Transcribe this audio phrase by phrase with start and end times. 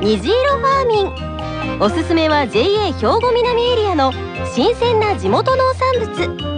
[0.00, 1.78] 虹色ファーミン。
[1.78, 4.12] おすすめは JA 兵庫南エリアの
[4.54, 6.50] 新鮮な地元農産物。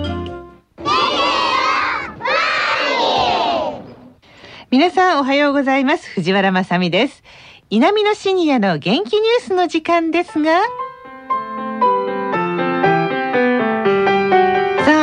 [4.70, 6.08] 皆さんおはようございます。
[6.10, 7.24] 藤原まさです。
[7.68, 10.60] 南のシニアの元気ニュースの時間ですが。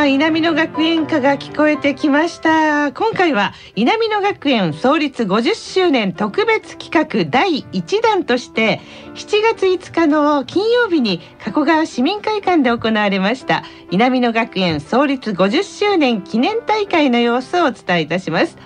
[0.10, 2.92] 南野学園歌が聞こえてきました。
[2.94, 8.82] 今回は南野学園創立50周年特別企画第1弾として
[9.14, 18.58] 7月5日の金曜日に加古川市民会館で行われました南野学園創立50周年記念大会の様子をお伝えいたします。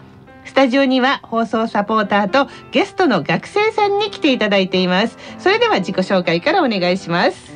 [0.45, 5.17] スタジオには放送サポーターとゲストの学生さんに来ていただいています。
[5.39, 7.52] それでは自己紹介からお願いします。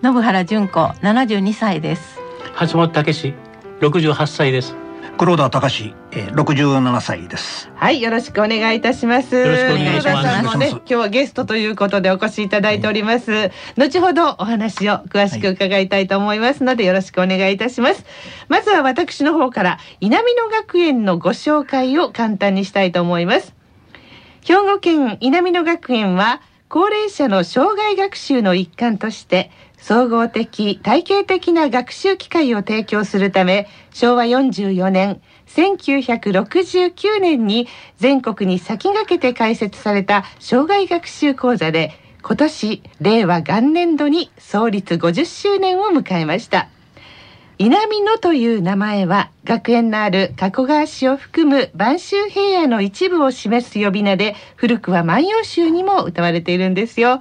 [0.00, 2.25] 信原純子72歳です。
[2.54, 3.34] 橋本武史
[3.80, 4.74] 六十八歳です。
[5.18, 5.94] 黒田隆
[6.32, 7.70] 六十七歳です。
[7.74, 9.34] はいよろしくお願いいたします。
[9.34, 10.58] よろしくお願いします。
[10.58, 18.04] ね今日はゲストということでお越しいただいております、はい、後ほどお話を詳しく伺いたいと思いますので、よろしくお願いいたします。
[18.48, 23.54] まずは私の方から稲美野学園のご紹介を簡単にしたいと思います。
[24.42, 29.50] 兵庫県稲美野学園は高齢者の障害学習の一環として
[29.86, 46.68] 総合的体系的な学習機会を提供するため昭和44年1969年に全国に先駆けて開設された障害学習講座で今年令和元年度に創立50周年を迎えました。
[47.58, 57.20] 稲美野という名前は学園のある加古川市を含む播州平野の一部を示す呼び名で古くは万葉集にも歌われているんですよ。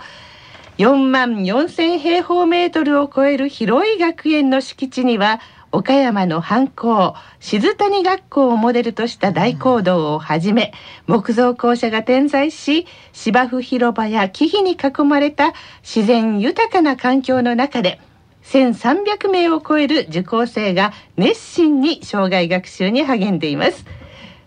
[0.78, 5.40] 4万4千平方メートルを超える広い学園の敷地には
[5.72, 10.74] 岡山の藩校静谷学校をモデルとした大講堂をはじめ
[11.08, 18.02] 木造校舎が点在し芝生広場や木々に囲まれた自然豊かな環境の中で
[18.44, 23.86] 1300名を超える受講生が熱心に障害学習に励んでいます。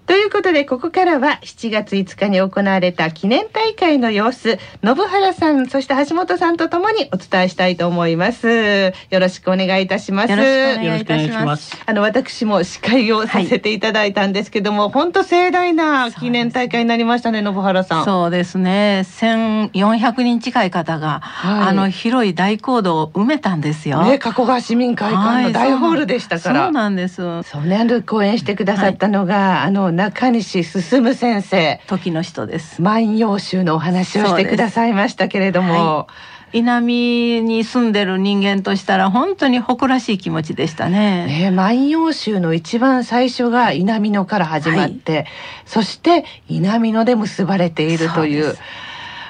[0.09, 8.95] ということでここからは7月5日に行われた記念大会の様子信原さんそして橋本さんとともにお伝えしたいと思います。
[9.11, 10.31] よろしくお願いいたします。
[10.31, 11.77] よろしくお願いいたします。
[11.85, 18.05] あの私も司会をさせていただいたんですけども、はい、本当盛大な記念大会になりましたね信原さん。
[18.07, 19.05] そうですね。
[19.05, 24.03] 1400人近い方が、はい、あの広い大講堂を埋めたんですよ。
[24.05, 27.17] ね加古川市民会館の大ホールでしたから、はい、そうなんです。
[27.43, 30.83] そうね講演してくださったのが、あの中西進
[31.17, 31.81] 先生。
[31.89, 32.81] 時の人です。
[32.81, 36.07] 万葉集のお話をしてくださいましたけれども、
[36.53, 41.27] 稲美に住んでる人間としたら本当に誇らしい気持ちでしたね。
[41.27, 45.27] ね万葉集の一番最初が稲美野から始まって、はい、
[45.67, 48.57] そして稲美野で結ばれているという。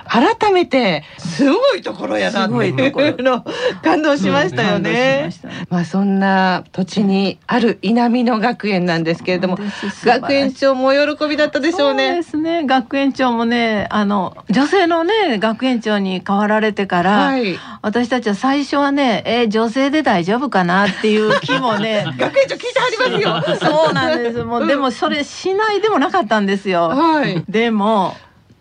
[0.08, 3.44] 改めてすごいところやなっていうの
[3.82, 5.30] 感動しましたよね。
[5.68, 9.58] まあそんな土地にある稲美野学園なんですけれども、
[10.04, 12.08] 学園長も喜びだったでしょうね。
[12.08, 12.64] そうですね。
[12.64, 23.70] 学園長もね、あの女性のね学園長に変わられてから、はい、私たちは最初はね、えー、女性で大丈夫かなっていう気もね、 学園長聞いてありますよ。
[23.70, 24.42] そうなんです。
[24.44, 26.88] もう、でもそれしないでもなかったんですよ。
[26.88, 28.16] はい、でも。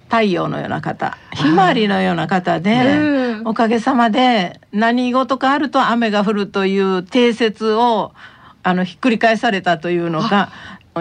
[0.10, 8.14] 太陽のような方ひまわりのような方で、おかげさまで何事かあると雨が降るという定説を
[8.64, 10.52] あのひっくり返されたというのが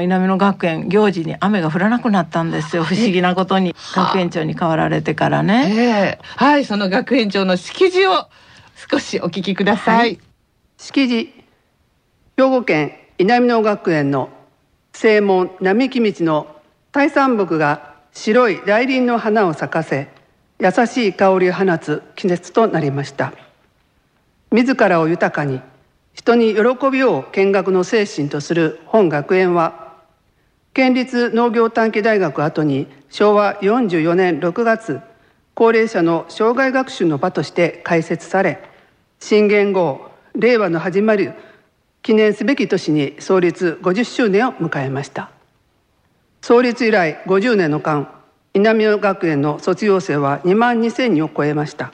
[0.00, 2.84] 稲美野学園行事に雨が降らなくなったんですよ。
[2.84, 8.28] 不思議なことに学園長に変わられてからね、えー、はいその学園長の式辞を
[8.91, 10.21] 少しお聞きください、はい、
[10.77, 11.33] 式辞
[12.36, 14.28] 兵庫県稲美野学園の
[14.92, 16.57] 正門並木道の
[16.92, 20.09] 大山木が白い大輪の花を咲かせ
[20.59, 23.34] 優しい香りを放つ季節となりました。
[24.51, 25.60] 自らを豊かに
[26.15, 29.98] 人に喜びを見学の精神とする本学園は
[30.72, 35.01] 県立農業短期大学後に昭和44年6月
[35.53, 38.63] 高齢者の障害学習の場として開設され
[39.21, 41.30] 新元号令和の始まり
[42.03, 45.35] 記念すべき年に創立50周年を迎えました。
[46.47, 48.09] 創立以来50年の間
[48.54, 51.93] 稲美野学園の卒業生は2万2千人を超えました。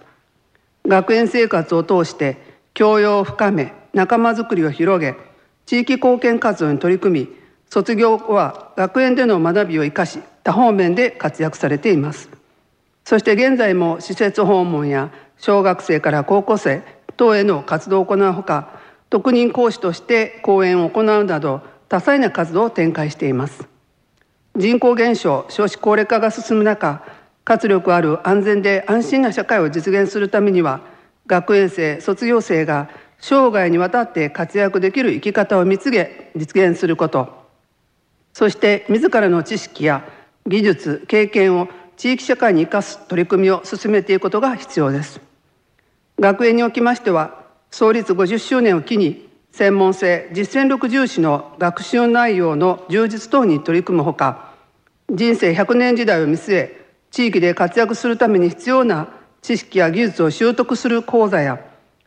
[0.86, 2.36] 学園生活を通して
[2.74, 5.16] 教養を深め仲間づくりを広げ
[5.64, 7.28] 地域貢献活動に取り組み
[7.70, 12.28] 卒業後は学園での学びを生かし多方面で活躍されています。
[13.06, 16.82] そして現在も施設訪問や小学生から高校生
[17.16, 18.68] 等への活動を行うほか
[19.08, 23.71] 特任講師として講演を行うなど多彩な活動を展開しています。
[24.56, 27.02] 人口減少少子高齢化が進む中
[27.44, 30.80] 活力ある安全で安心な社会を実現するためには
[31.26, 37.40] 学園生卒業生が生涯にわたって活躍できる生き方を見つけ実現すること。
[38.32, 40.04] そして自らの知識や
[40.46, 45.20] 技術経験を地域社会に生かす取り組みを進めていくことが必要です。
[46.18, 54.52] 学園におきましては創立50周年を機に専門性実践力重視の学習内容の充実等に取り組むほか
[55.10, 59.08] 人生100年時代を見据え地域で活躍するために必要な
[59.42, 61.60] 知識や技術を習得する講座や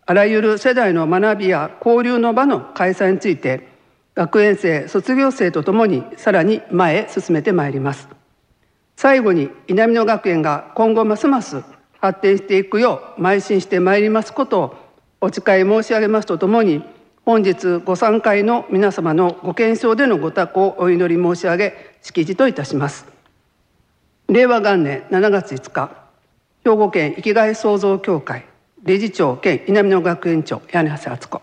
[0.06, 3.68] あらゆる世代の学びや交流の場の開催について
[4.15, 8.07] 学園生卒業生とともにさらに前へ進めてまいります。
[8.95, 11.63] 最後に稲美野学園が今後ますます
[12.00, 14.75] 発展していくよう邁進してまいりますことを
[15.21, 16.83] お誓い申し上げますとともに
[17.25, 23.07] 本日ご参会の皆様のご健勝でのご多幸をお祈り申し上げ式辞といたします。
[24.27, 25.89] 令和元年7月5日
[26.63, 28.45] 兵庫県生きがい創造協会
[28.83, 31.42] 理事長兼稲美野学園長柳橋敦子。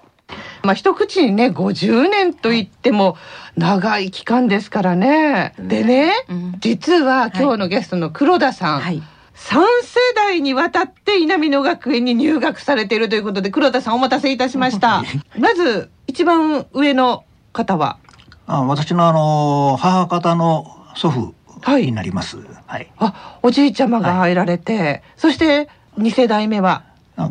[0.62, 3.16] まあ一口にね50年といっても
[3.56, 5.52] 長い期間ですからね。
[5.58, 9.02] でね、うん、実は今日のゲストの黒田さん、はい、
[9.34, 15.02] 3世代にわたって稲美野学園に入学されているということで黒田さんお待たせいたしました。
[15.38, 17.98] まず一番上の方は？
[18.46, 21.34] あ私のあの母方の祖父
[21.78, 22.36] になります。
[22.36, 22.46] はい。
[22.66, 25.68] はい、あおじいちゃまが入られて、はい、そして
[25.98, 26.84] 2世代目は？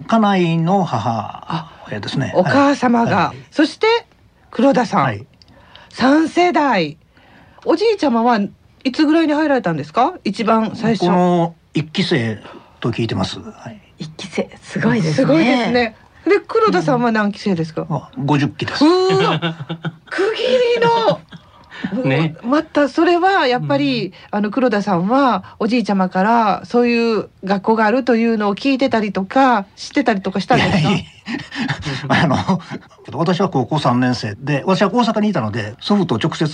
[0.08, 2.32] 家内の母親ですね。
[2.36, 3.88] お母様が、はい、そして
[4.50, 5.26] 黒田さん、はい、
[5.92, 6.98] 3世代。
[7.66, 8.40] おじいちゃまは
[8.84, 10.16] いつぐらいに入られたんですか？
[10.24, 11.08] 一番最初。
[11.08, 12.40] この一期生
[12.80, 13.40] と聞いてます。
[13.40, 15.14] はい、一期生すごいですね。
[15.14, 15.96] すごいですね。
[16.26, 18.12] で黒田さんは何期生ですか？
[18.18, 18.84] 五十期です。
[20.10, 20.44] 区切
[20.80, 21.20] りの
[22.06, 32.14] ね、またそれはやっぱり、うん、あの黒田さんはおじいちゃまからそういう学校があるというのを聞いてたりとか知ってたりとかしたんですか？
[32.24, 32.38] あの
[33.14, 36.48] 私は高校3年生で私は大阪にいたので祖父と直接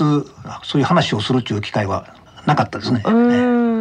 [0.63, 2.05] そういう話をするっていう機会は
[2.45, 3.01] なかったですね。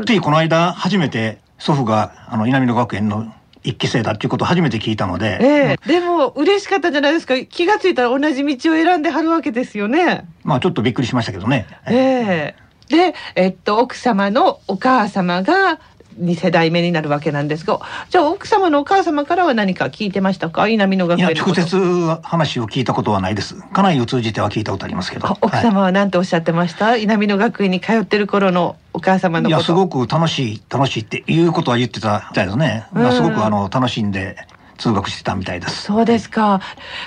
[0.05, 3.33] ついこの間初めて祖父があの南野学園の
[3.63, 7.37] 一期生だっていうことを初めて聞いたので、えー、でも嬉しかったじゃないですか。
[7.45, 10.29] 気が付いたら同じ道を選んではるわけですよね。
[10.45, 11.67] まあちょっとびっくりしましたけどね。
[11.87, 12.55] ええ。
[12.89, 15.81] ー、でえっと奥様のお母様が
[16.21, 17.81] 2世代目になるわけなんですが
[18.11, 20.69] じゃあ奥様のお母様からは何か聞いてましたか？
[20.69, 21.77] 稲美野学園直接
[22.23, 23.57] 話を聞いたことはないです。
[23.73, 25.37] 家内を通じては聞いたことありますけど。
[25.41, 34.37] 奥様は何ておっしゃってました、はい、稲美野学園に通ってる頃のお母様のいやすごく楽しい楽しいっていうことは言ってたみたいですね、うん、すごくあの楽しんで
[34.79, 35.83] 通学してたみたいです。
[35.83, 36.61] そうですか。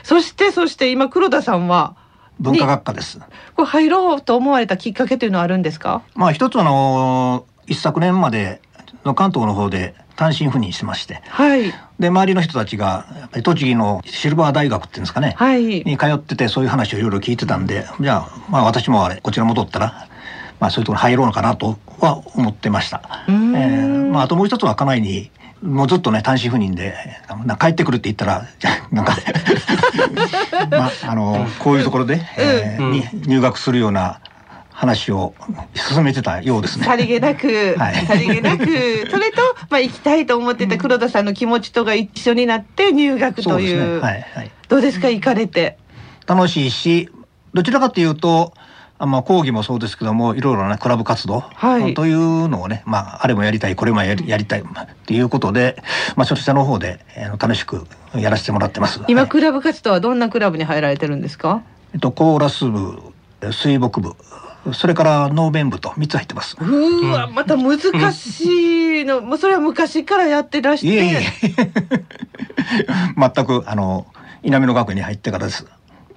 [0.04, 1.96] そしてそして今黒田さんは
[2.40, 3.20] 文化学科です。
[3.56, 6.04] これ入ろうと思われたきっかけというのはあるんですか？
[6.16, 8.69] まあ一つあの一昨年までの
[9.04, 13.06] 関東の方で単身赴任してまして、はい、で周りの人たちが
[13.44, 20.08] 栃木のシルバー大学っていうんですかね、はい、に通っててそういう話をいろいろ聞いてたんでじゃあまあ私もあれこちら戻ったら、
[20.60, 23.26] まあ、そういうところに入ろうのかなとは思ってました。
[23.28, 26.96] えー、まあ、あともう一つは家内にもうずっとね単身赴任で
[27.60, 28.48] 帰ってくるって言ったら
[28.92, 29.18] なんか
[30.72, 34.20] まああのこういうところで、えー、に入学するような
[34.80, 35.34] 話を
[35.76, 36.86] 進めてたようですね。
[36.86, 38.64] さりげなく、はい、さりげなく、
[39.12, 43.78] それと、まあ、行きたいと思ってた黒田さんの気持ちとが一緒になって入学という。
[43.78, 44.52] うね、はい、はい。
[44.70, 45.78] どうですか、行かれて？
[46.28, 47.10] 楽しいし、
[47.54, 48.54] どちらかというと、
[49.00, 54.64] あまあ、講義もそうですけどもいろいろなクラブ活動、はい、というのをね、まあ、あれもやりたいこれもやりやりたいっ
[55.06, 55.82] ていうことで、
[56.16, 59.02] まあ、そちらの方で、えー、楽しくやらせてもらってます。
[59.10, 61.62] 今、クラブ活動はどんなクラブに入られてるんですか？
[61.94, 63.02] えっと、コーラス部
[63.52, 64.16] 水墨部
[64.74, 66.58] それからノーベン部と三つ入ってます。
[66.60, 67.80] うわ、また難
[68.14, 70.88] しいの、もうそれは昔からやってらして。
[70.88, 71.22] いえいえ
[73.18, 74.06] 全くあの
[74.44, 75.66] 稲美野学園に入ってからです。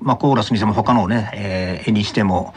[0.03, 2.55] まあ、コーラスにしても他のね、えー、絵にしても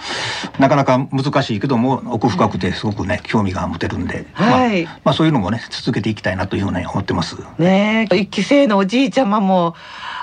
[0.60, 7.38] なかなか難しいけども奥深くてすごくね興味が持てるんで、はい、まあ、まあそういうのもね続けていきたいなというふうに思ってます。
[7.58, 9.75] ね一期生のおじいちゃまも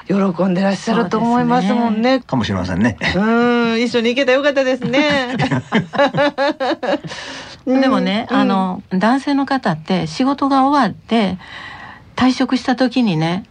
[0.06, 2.20] 喜んでらっしゃると思いますもんね。
[2.20, 2.96] かもしれませんね。
[3.14, 3.20] う
[3.76, 5.36] ん、一緒に行けたよかったですね。
[7.66, 11.38] でもね、あの男性の方って仕事が終わって
[12.16, 13.44] 退職した時にね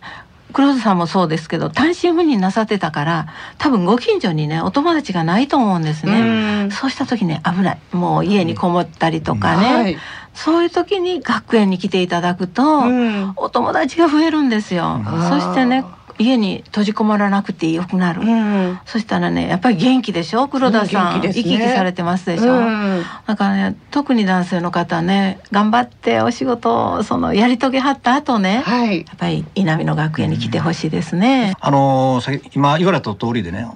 [0.51, 3.27] 黒田さんもそうですけど単身赴任なさってたから
[3.57, 6.69] 多分ご近所にねお友達がないと思うんですね。
[6.71, 7.79] そうした時ね危ない。
[7.91, 9.97] もう家にこもったりとかね、はい、
[10.33, 12.83] そういう時に学園に来ていただくと、
[13.35, 15.01] お友達が増えるんですよ。
[15.29, 15.85] そしてね
[16.21, 20.47] 家に閉じこもらなくてよくなる、うん、そしたらねやっぱり元気でしょ？
[20.47, 32.21] 黒田さん、うん、ね、生き生きされてますでしょ、うん、だからね特に男性の方ね頑張ってお仕事をそのやり遂げはった後ね、はい、やっぱり稲美の学園に来てほしいですね、あの
[32.53, 33.67] 今言われた通りでね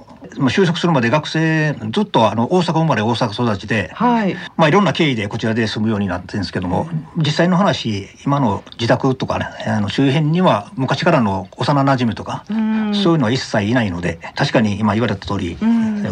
[0.50, 6.88] 就職するまで学生ずっとあの大阪生まれ大阪育ちで、はい、まあいろんな経緯でこちらで住むようになってるんですけども、
[7.18, 15.58] 実際の話今の自宅とかねあの周辺には昔からの幼なじみとか、そういうのは一切いないので確かに今言われた通り、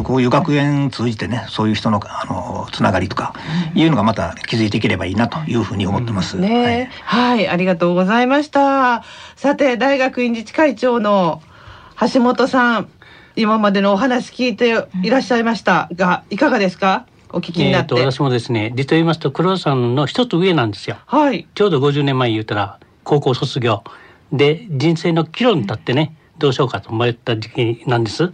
[0.04, 3.34] こういう学園通じてねそういう人のあのつながりとか
[3.76, 6.38] いうのがまた気づいていければいいなというふうに思ってます。
[6.38, 9.04] ね、はい、はい、ありがとうございました。
[9.36, 11.42] さて大学院自治会長の
[12.12, 12.90] 橋本さん
[13.36, 15.90] 今までのお話聞いていらっしゃいました。
[15.94, 17.08] が、いかがですか？
[17.32, 23.84] お聞きになって、えー、私もですね実を言いますと黒田さんの一つ上なんですよ、はい、ちょうど50年前言ったら高校卒業。
[24.32, 28.32] で人生の岐路に立ってねどうしようかと思った時期なんです。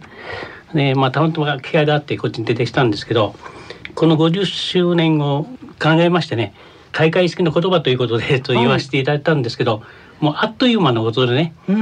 [0.74, 3.34] でまあたまたま機会があってこっちに出てきたんですけど
[3.94, 5.46] この50周年を
[5.82, 6.52] 考えましてね
[6.92, 9.82] 開会式の言葉ということでと言わせていただいたんですけど、はい
[10.20, 11.72] もうあっという間のことでねそ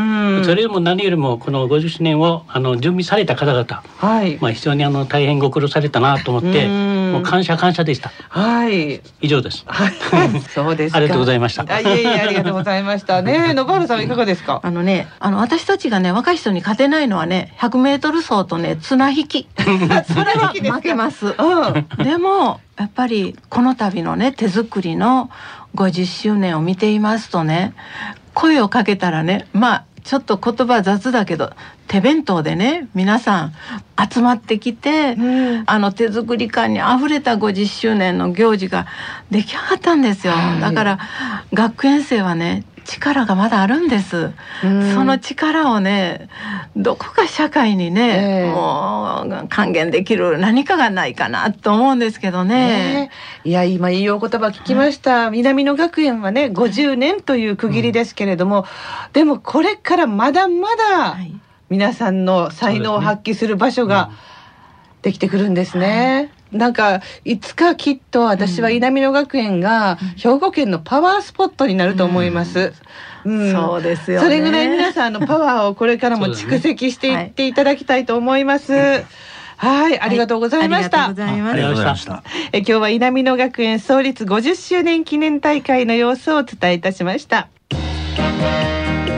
[0.54, 8.10] れよりも何よりもこの50周年をあの準備された方々、はい、まあ非常にあの大変ご苦労されたなと思ってもう感謝感謝でした。
[8.28, 9.00] はい。
[9.20, 9.64] 以上です。
[9.66, 9.92] はい。
[10.54, 11.64] そうですありがとうございました。
[11.68, 13.54] あいえいえありがとうございましたね。
[13.54, 14.60] 野原さんいかがですか？
[14.62, 19.48] あのね、あの私たちがね若い人に勝てないのはね、100メートル走とね綱引き。
[19.56, 19.82] 綱
[20.54, 21.26] 引き負けます。
[21.26, 22.04] うん。
[22.04, 25.30] でもやっぱりこの度のね手作りの
[25.74, 27.74] 50周年を見ていますとね
[28.38, 31.50] 声をかけたらねまあちょっと言葉雑だけど
[31.88, 33.52] 手弁当でね皆さん
[34.10, 38.86] 集まってきて、うん、あの手作り感にあふれた50周年の行事が
[39.32, 40.98] 出来上がったんですよ、はい、だから
[41.52, 46.30] 学園生はね力がまだあるんです、その力をね
[46.74, 53.10] どこか社会にね、えー、もう還元できる何かがないかなと思うんですけどね、
[53.44, 61.18] えー、いや今いいお言葉聞きました、南野学園はね50年という区切りですけれども、うん、でもこれからまだまだ
[61.68, 64.10] 皆さんの才能を発揮する場所が
[65.02, 66.32] できてくるんですね。
[66.52, 72.72] なんかいつかきっと私は稲美野学園が兵庫県のパワースポットになると思います。
[73.24, 78.72] うん、そうですよ、ね、それぐらい皆さんのパワーをこれからも蓄積していっていただきたいと思います。
[79.58, 81.06] はい、ありがとうございました。
[81.06, 82.22] ありがとうございました。
[82.52, 87.48] え今日は稲美野学園創立50周年記念大会の様子をお伝えいたしました。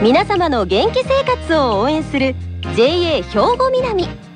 [0.01, 2.35] 皆様の元気生活を応援する
[2.75, 4.30] JA 兵庫南。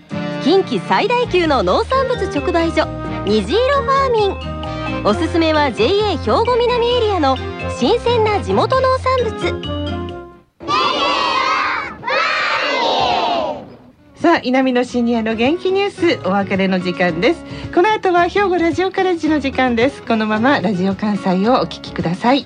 [0.45, 2.85] 近畿最大級の農産物直売所
[3.25, 5.03] 虹色ファーミン。
[5.03, 7.35] おすすめは JA 兵庫南エリアの
[7.79, 9.39] 新鮮な地元農産物。
[14.13, 17.43] さあ南のシニアの元気ニュースお別れの時間です。
[17.73, 20.03] この後は兵庫ラジオカレッジの時間です。
[20.03, 22.45] このままラジオ関西をお聞きください。